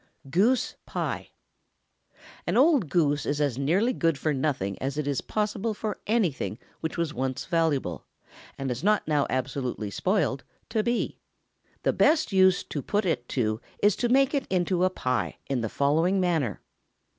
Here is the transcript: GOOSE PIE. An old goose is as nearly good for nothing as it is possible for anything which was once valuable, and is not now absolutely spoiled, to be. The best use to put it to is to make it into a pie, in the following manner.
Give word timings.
GOOSE 0.31 0.73
PIE. 0.87 1.29
An 2.47 2.57
old 2.57 2.89
goose 2.89 3.23
is 3.27 3.39
as 3.39 3.59
nearly 3.59 3.93
good 3.93 4.17
for 4.17 4.33
nothing 4.33 4.75
as 4.81 4.97
it 4.97 5.05
is 5.07 5.21
possible 5.21 5.75
for 5.75 5.99
anything 6.07 6.57
which 6.79 6.97
was 6.97 7.13
once 7.13 7.45
valuable, 7.45 8.07
and 8.57 8.71
is 8.71 8.83
not 8.83 9.07
now 9.07 9.27
absolutely 9.29 9.91
spoiled, 9.91 10.43
to 10.69 10.81
be. 10.81 11.19
The 11.83 11.93
best 11.93 12.31
use 12.33 12.63
to 12.63 12.81
put 12.81 13.05
it 13.05 13.29
to 13.37 13.61
is 13.83 13.95
to 13.97 14.09
make 14.09 14.33
it 14.33 14.47
into 14.49 14.83
a 14.85 14.89
pie, 14.89 15.37
in 15.47 15.61
the 15.61 15.69
following 15.69 16.19
manner. 16.19 16.61